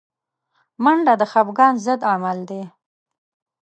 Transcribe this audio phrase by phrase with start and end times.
[0.83, 2.61] منډه د خفګان ضد عمل دی